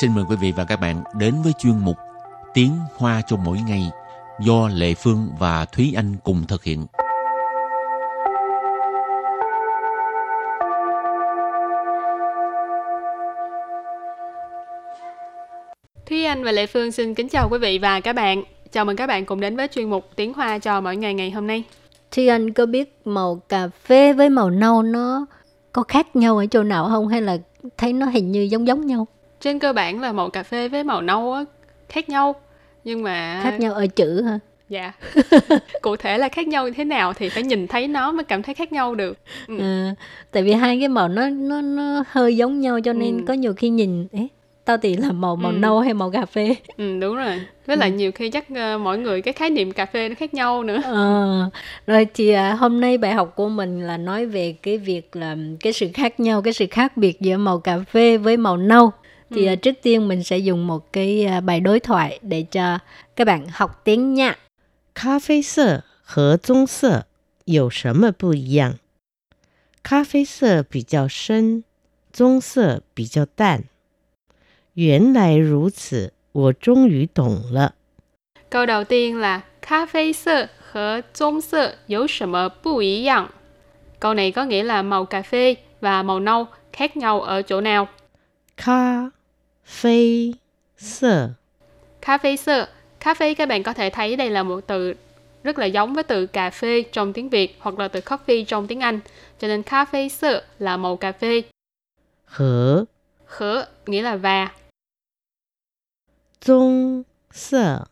[0.00, 1.96] xin mời quý vị và các bạn đến với chuyên mục
[2.54, 3.90] Tiếng Hoa cho mỗi ngày
[4.40, 6.86] do Lệ Phương và Thúy Anh cùng thực hiện.
[16.06, 18.44] Thúy Anh và Lệ Phương xin kính chào quý vị và các bạn.
[18.72, 21.30] Chào mừng các bạn cùng đến với chuyên mục Tiếng Hoa cho mỗi ngày ngày
[21.30, 21.64] hôm nay.
[22.10, 25.26] Thúy Anh có biết màu cà phê với màu nâu nó
[25.72, 27.36] có khác nhau ở chỗ nào không hay là
[27.78, 29.06] thấy nó hình như giống giống nhau?
[29.46, 31.44] Trên cơ bản là màu cà phê với màu nâu á,
[31.88, 32.34] khác nhau.
[32.84, 33.40] Nhưng mà...
[33.44, 34.38] Khác nhau ở chữ hả?
[34.68, 34.92] Dạ.
[35.82, 38.42] Cụ thể là khác nhau như thế nào thì phải nhìn thấy nó mới cảm
[38.42, 39.18] thấy khác nhau được.
[39.48, 39.58] Ừ.
[39.60, 39.94] À,
[40.30, 43.24] tại vì hai cái màu nó nó nó hơi giống nhau cho nên ừ.
[43.28, 44.28] có nhiều khi nhìn ấy
[44.64, 45.56] tao thì là màu màu ừ.
[45.58, 47.96] nâu hay màu cà phê ừ đúng rồi với lại ừ.
[47.96, 50.80] nhiều khi chắc uh, mỗi người cái khái niệm cà phê nó khác nhau nữa
[50.84, 51.50] ờ,
[51.86, 55.36] rồi thì uh, hôm nay bài học của mình là nói về cái việc là
[55.60, 58.90] cái sự khác nhau cái sự khác biệt giữa màu cà phê với màu nâu
[59.29, 59.53] thì ừ.
[59.53, 62.79] uh, trước tiên mình sẽ dùng một cái uh, bài đối thoại để cho
[63.15, 64.35] các bạn học tiếng nha
[64.93, 67.05] 咖啡色和棕色
[67.45, 68.77] 有什么不一样？
[69.83, 71.63] 咖啡色比较深，
[72.11, 73.63] 棕色比较淡。
[74.73, 77.73] 原来如此，我终于懂了。
[78.49, 83.29] Câu đầu tiên là 咖啡色和棕色有什么不一样?
[83.99, 87.61] Câu này có nghĩa là màu cà phê và màu nâu khác nhau ở chỗ
[87.61, 87.87] nào?
[88.57, 89.09] Cà
[89.66, 90.32] Phê
[90.76, 91.30] sơ
[92.00, 92.68] Cà phê sơ
[93.00, 94.94] Cà phê các bạn có thể thấy đây là một từ
[95.42, 98.66] rất là giống với từ cà phê trong tiếng Việt hoặc là từ coffee trong
[98.66, 99.00] tiếng Anh.
[99.38, 101.42] Cho nên cà phê sơ là màu cà phê.
[102.24, 102.84] Hở
[103.26, 104.52] Hở nghĩa là và.
[106.40, 107.84] trung sơ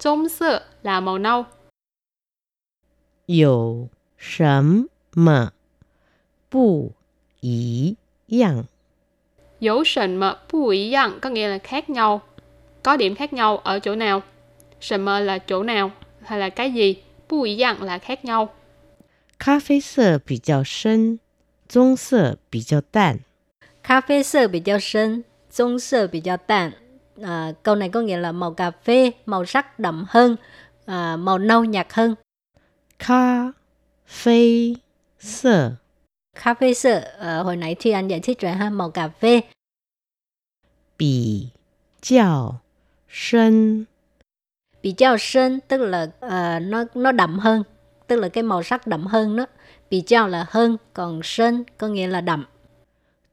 [0.00, 1.44] trung sơ là màu nâu.
[3.26, 5.50] Yêu sấm mà
[6.50, 6.92] bù
[7.40, 7.94] ý
[8.40, 8.64] yang
[9.59, 12.21] 有什么不一样 có nghĩa là khác nhau.
[12.83, 14.21] Có điểm khác nhau ở chỗ nào?
[14.79, 15.91] 什么 là chỗ nào
[16.23, 16.95] hay là cái gì?
[17.27, 18.49] 不一样 là khác nhau.
[19.39, 21.19] 咖啡色比较深，
[21.67, 23.19] 棕色比较淡。
[23.83, 26.73] 咖啡色比较深，棕色比较淡。
[27.21, 30.35] à, câu này có nghĩa là màu cà phê màu sắc đậm hơn
[30.85, 32.15] à, màu nâu nhạt hơn
[32.99, 33.51] cà
[34.07, 34.73] phê
[35.19, 35.71] sơ
[36.43, 39.41] cà phê sơ à, hồi nãy thì anh giải thích rồi ha màu cà phê
[40.97, 41.47] bị
[42.01, 42.61] 较
[43.09, 43.85] 深
[44.81, 47.63] bị较深 tức là uh, nó nó đậm hơn
[48.07, 49.45] tức là cái màu sắc đậm hơn đó
[49.89, 52.45] bị chao là hơn còn sơn có nghĩa là đậm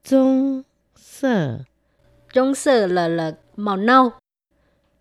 [0.04, 0.62] trung
[0.96, 1.58] sơ
[2.32, 4.10] trung sơ là là màu nâu.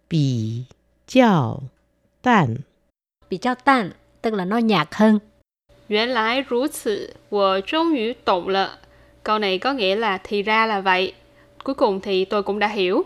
[0.09, 0.63] Bì
[1.07, 1.59] 较
[2.22, 2.57] 淡.
[3.29, 3.91] Bì较淡,
[4.22, 5.19] tức là nó nhạt hơn.
[5.91, 8.79] 原来如此，我终于懂了.
[9.23, 11.13] Câu này có nghĩa là thì ra là vậy.
[11.63, 13.06] Cuối cùng thì tôi cũng đã hiểu.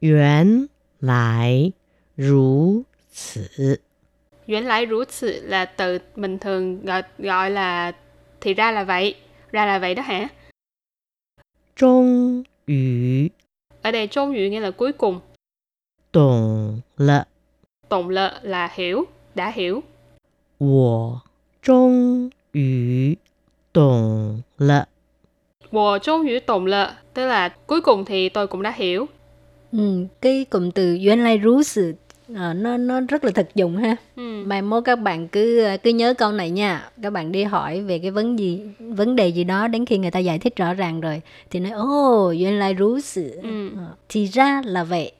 [0.00, 0.68] 原
[1.00, 1.72] 来
[2.16, 3.80] 如此.
[4.46, 7.92] 原来如此 là từ mình thường gọi, gọi là
[8.40, 9.14] thì ra là vậy.
[9.52, 10.28] Ra là vậy đó hả?
[11.76, 13.30] 终于
[13.82, 15.20] ở đây trung ngữ nghĩa là cuối cùng.
[16.12, 17.24] Tổng lợ.
[17.88, 19.04] Tổng lợ là hiểu,
[19.34, 19.82] đã hiểu.
[20.58, 21.22] 我
[21.62, 23.18] 终于
[23.72, 24.88] 懂了。
[25.70, 29.06] 我终于懂了, tức là cuối cùng thì tôi cũng đã hiểu.
[29.72, 31.96] Ừ, cái cụm từ原来如此
[32.34, 33.96] à, nó nó rất là thực dụng ha.
[34.16, 34.44] Ừ.
[34.46, 36.90] Mai mốt các bạn cứ cứ nhớ câu này nha.
[37.02, 40.10] Các bạn đi hỏi về cái vấn gì vấn đề gì đó đến khi người
[40.10, 43.40] ta giải thích rõ ràng rồi thì nói ô oh, 原来如此.
[43.42, 43.70] Ừ.
[43.76, 45.12] À, thì ra là vậy.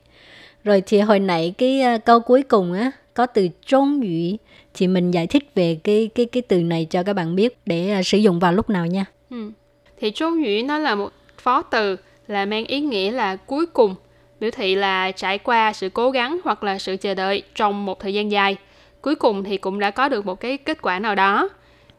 [0.64, 4.37] Rồi thì hồi nãy cái uh, câu cuối cùng á có từ trung ngữ
[4.73, 7.95] thì mình giải thích về cái cái cái từ này cho các bạn biết để
[7.99, 9.05] uh, sử dụng vào lúc nào nha.
[9.29, 9.51] Ừ.
[9.99, 11.97] Thì trung ngữ nó là một phó từ
[12.27, 13.95] là mang ý nghĩa là cuối cùng
[14.39, 17.99] biểu thị là trải qua sự cố gắng hoặc là sự chờ đợi trong một
[17.99, 18.57] thời gian dài.
[19.01, 21.49] Cuối cùng thì cũng đã có được một cái kết quả nào đó.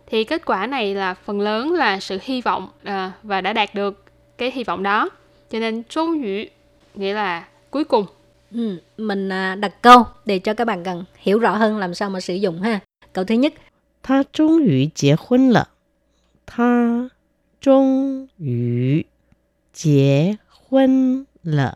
[0.06, 3.75] Thì kết quả này là phần lớn là sự hy vọng à, và đã đạt
[3.75, 4.05] được
[4.39, 5.11] cái hy vọng đó.
[5.50, 6.44] Cho nên trung ngữ
[6.94, 8.06] nghĩa là cuối cùng.
[8.55, 12.11] Ừ, mình à, đặt câu để cho các bạn cần hiểu rõ hơn làm sao
[12.11, 12.81] mà sử dụng ha.
[13.12, 13.55] Câu thứ nhất.
[14.03, 15.65] Ta trung yu kết hôn lợ.
[16.56, 17.09] Ta
[17.61, 19.03] trung yu
[19.83, 21.75] kết hôn lợ.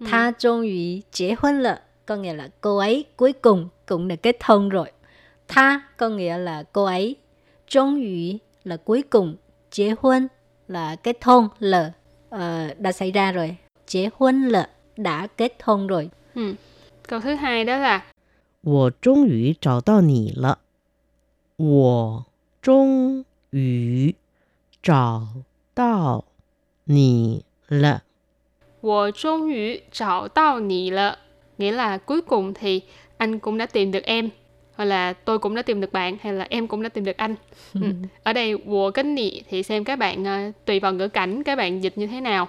[0.00, 0.06] Ừ.
[0.10, 1.80] Ta trung yu kết hôn lợ.
[2.06, 4.92] Có nghĩa là cô ấy cuối cùng cũng đã kết hôn rồi.
[5.54, 7.16] Ta có nghĩa là cô ấy.
[7.68, 9.36] Trung yu là cuối cùng.
[9.70, 10.28] Kết hôn
[10.68, 11.90] là kết hôn lợ.
[12.30, 13.56] Ờ, đã xảy ra rồi.
[13.86, 14.66] Kết hôn lợ
[14.97, 16.09] đã kết hôn rồi.
[16.35, 16.55] Ừ.
[17.07, 18.01] Câu thứ hai đó là
[18.63, 20.59] 我终于找到你了。
[21.55, 22.25] 我
[22.61, 24.15] 终于
[24.81, 25.27] 找
[25.73, 26.25] 到
[26.83, 28.03] 你了。
[28.81, 31.17] 我终于找到你了
[31.57, 32.81] nghĩa là cuối cùng thì
[33.17, 34.29] anh cũng đã tìm được em
[34.75, 37.17] hoặc là tôi cũng đã tìm được bạn hay là em cũng đã tìm được
[37.17, 37.35] anh
[37.73, 37.81] ừ.
[38.23, 41.55] ở đây wo cái nị thì xem các bạn uh, tùy vào ngữ cảnh các
[41.55, 42.47] bạn dịch như thế nào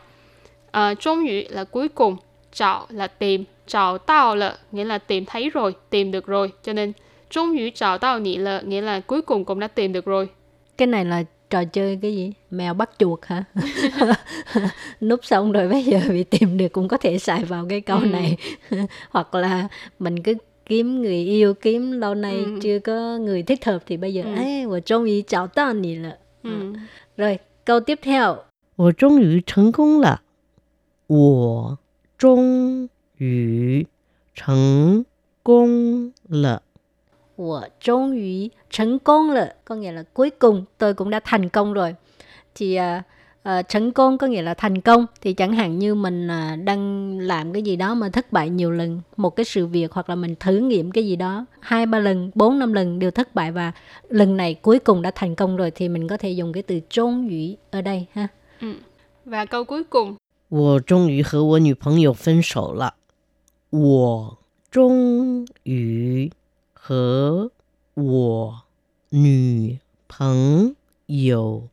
[0.66, 2.16] uh, trung ngữ là cuối cùng
[2.52, 6.72] trọ là tìm trọ tao là nghĩa là tìm thấy rồi tìm được rồi cho
[6.72, 6.92] nên
[7.30, 10.28] trung ngữ trọ tao nị là nghĩa là cuối cùng cũng đã tìm được rồi
[10.76, 13.44] cái này là trò chơi cái gì mèo bắt chuột hả
[15.00, 17.98] núp xong rồi bây giờ bị tìm được cũng có thể xài vào cái câu
[17.98, 18.06] ừ.
[18.06, 18.36] này
[19.10, 20.34] hoặc là mình cứ
[20.66, 22.58] kiếm người yêu kiếm lâu nay ừ.
[22.62, 24.34] chưa có người thích hợp thì bây giờ ừ.
[24.34, 26.72] ấy 我终于找到你了 ừ.
[27.16, 28.44] rồi câu tiếp theo
[28.76, 30.22] 我终于成功了
[31.06, 31.78] 我
[32.22, 32.88] 终
[33.18, 33.86] 于
[34.34, 35.04] 成
[35.42, 36.62] 功了
[37.36, 41.94] 我终于成功了 có nghĩa là cuối cùng tôi cũng đã thành công rồi
[42.54, 43.02] thì uh,
[43.48, 47.18] uh, thành công có nghĩa là thành công thì chẳng hạn như mình uh, đang
[47.18, 50.14] làm cái gì đó mà thất bại nhiều lần một cái sự việc hoặc là
[50.14, 53.52] mình thử nghiệm cái gì đó hai ba lần bốn năm lần đều thất bại
[53.52, 53.72] và
[54.08, 56.80] lần này cuối cùng đã thành công rồi thì mình có thể dùng cái từ
[56.90, 58.28] trốn ủy ở đây ha
[58.60, 58.72] ừ.
[59.24, 60.16] và câu cuối cùng
[60.48, 62.94] 我终于和我女朋友分手了。
[63.70, 64.38] 我
[64.70, 66.32] 终于
[66.72, 67.50] 和
[67.94, 68.62] 我
[69.10, 69.78] 女
[70.08, 70.74] 朋
[71.06, 71.68] 友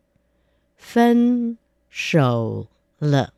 [0.77, 1.57] 分
[1.89, 2.67] 手
[2.99, 3.33] 了。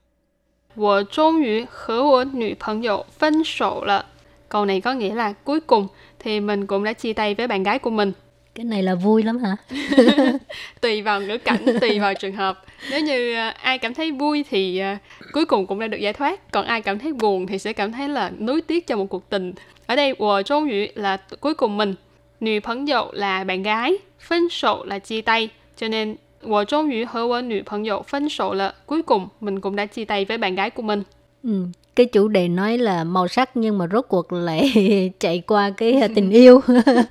[0.75, 4.05] 我终于和我女朋友分手了。
[4.49, 5.87] Câu này có nghĩa là cuối cùng
[6.19, 8.13] thì mình cũng đã chia tay với bạn gái của mình.
[8.54, 9.56] cái này là vui lắm hả?
[10.80, 12.64] Tùy vào ngữ cảnh, tùy vào trường hợp.
[12.90, 14.96] Nếu như ờ, ai cảm thấy vui thì ờ,
[15.32, 16.52] cuối cùng cũng đã được giải thoát.
[16.52, 19.30] Còn ai cảm thấy buồn thì sẽ cảm thấy là nuối tiếc cho một cuộc
[19.30, 19.52] tình.
[19.86, 21.94] Ở đây của trong ngữ là cuối cùng mình.
[22.40, 25.48] Nữ phấn dậu là bạn gái phân sổ là chia tay.
[25.76, 29.28] Cho nên của trong ngữ hứa với nữ phấn dậu phân sổ là cuối cùng
[29.40, 31.02] mình cũng đã chia tay với bạn gái của mình.
[31.43, 31.65] Ừ.
[31.95, 34.71] Cái chủ đề nói là màu sắc nhưng mà rốt cuộc lại
[35.19, 36.61] chạy qua cái à, tình yêu.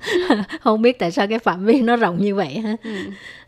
[0.61, 2.75] Không biết tại sao cái phạm vi nó rộng như vậy ha.
[2.83, 2.91] Ừ.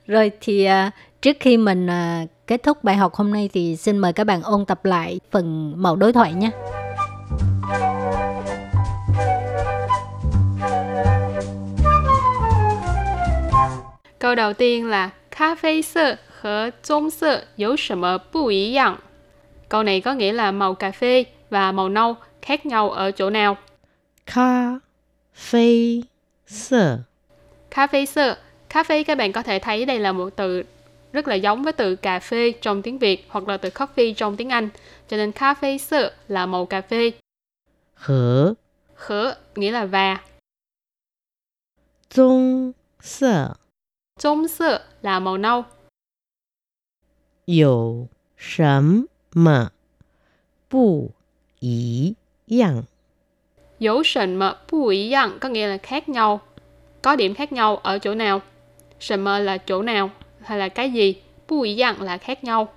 [0.08, 3.98] Rồi thì uh, trước khi mình uh, kết thúc bài học hôm nay thì xin
[3.98, 6.50] mời các bạn ôn tập lại phần mẫu đối thoại nhé.
[14.20, 15.10] Câu đầu tiên là
[15.40, 18.98] 咖啡色和棕色有什么不一样
[19.75, 23.31] Câu này có nghĩa là màu cà phê và màu nâu khác nhau ở chỗ
[23.31, 23.57] nào?
[24.27, 24.79] Cà
[25.35, 26.01] phê
[26.47, 26.99] sơ
[27.71, 28.37] Cà phê sơ
[28.69, 30.63] Cà phê các bạn có thể thấy đây là một từ
[31.13, 34.37] rất là giống với từ cà phê trong tiếng Việt hoặc là từ coffee trong
[34.37, 34.69] tiếng Anh.
[35.09, 37.13] Cho nên cà phê sơ là màu cà phê.
[37.95, 38.55] Hở
[38.95, 40.19] Hở nghĩa là và.
[42.11, 43.55] trung sơ
[44.19, 45.65] trung sơ là màu nâu.
[47.45, 49.72] Yêu sấm 么
[50.70, 51.12] 不
[51.60, 52.16] 一
[52.48, 52.86] 样？
[53.80, 56.42] 有什么不一样 có nghĩa là khác nhau.
[57.02, 58.42] Có điểm khác nhau ở chỗ nào?
[59.00, 60.10] 什么 là chỗ nào
[60.42, 61.16] hay là cái gì?
[61.48, 62.68] 不一样 là khác nhau.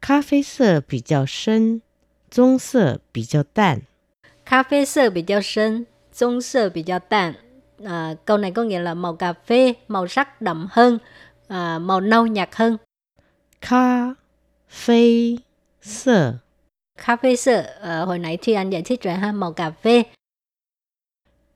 [0.00, 1.80] 咖啡色比较深，
[2.30, 3.82] 棕色比较淡。
[4.44, 7.34] 咖啡色比较深，棕色比较淡。
[7.84, 10.98] à, câu này có nghĩa là màu cà phê màu sắc đậm hơn
[11.48, 12.76] à, màu nâu nhạt hơn
[13.60, 14.14] cà
[14.68, 15.36] phê
[15.86, 16.34] sơ
[17.06, 20.02] cà phê sơ à, hồi nãy thì anh giải thích rồi ha màu cà phê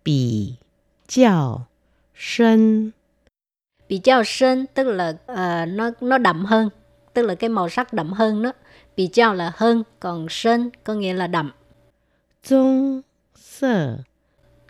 [0.04, 0.54] bị
[1.08, 1.66] 较
[2.14, 2.92] 深
[3.88, 6.68] bị较深 tức là uh, nó nó đậm hơn
[7.12, 8.52] tức là cái màu sắc đậm hơn đó
[8.96, 11.52] bị chao là hơn còn sơn có nghĩa là đậm
[12.42, 13.02] trung
[13.34, 13.98] sơ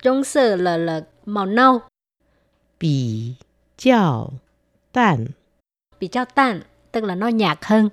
[0.03, 1.81] trung sơ là là màu nâu.
[2.81, 3.35] Bì
[3.77, 4.33] chào
[4.93, 5.27] tàn.
[6.01, 6.61] Bì chào tàn,
[6.93, 7.89] tức là nó nhạt hơn.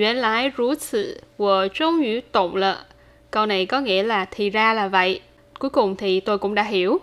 [0.00, 2.86] 原来如此，我终于懂了.
[3.30, 5.20] Câu này có nghĩa là thì ra là vậy.
[5.58, 7.00] Cuối cùng thì tôi cũng đã hiểu.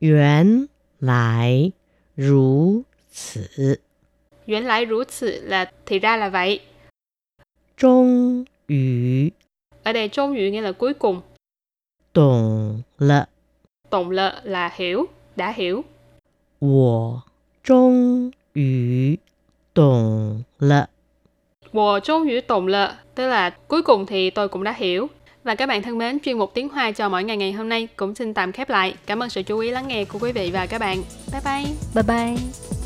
[0.00, 0.68] 原
[1.00, 1.72] 来
[2.16, 3.78] 如此.
[4.46, 6.60] 原来如此 là thì ra là vậy.
[7.76, 9.32] 终于
[9.82, 11.22] Ở đây 终于 nghĩa là cuối cùng.
[12.14, 13.28] 懂了
[13.90, 15.84] Tổng lợ là hiểu, đã hiểu.
[16.58, 17.22] 我
[17.62, 19.18] 终于
[19.74, 20.88] 懂了。
[21.73, 25.07] Wo chung yu tụng lợ, tức là cuối cùng thì tôi cũng đã hiểu.
[25.43, 27.87] Và các bạn thân mến, chuyên mục tiếng Hoa cho mỗi ngày ngày hôm nay
[27.95, 28.93] cũng xin tạm khép lại.
[29.05, 31.03] Cảm ơn sự chú ý lắng nghe của quý vị và các bạn.
[31.31, 31.71] Bye bye.
[31.95, 32.78] Bye bye.